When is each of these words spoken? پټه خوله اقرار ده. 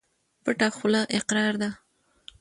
پټه 0.43 0.67
خوله 0.75 1.01
اقرار 1.17 1.53
ده. 1.61 1.69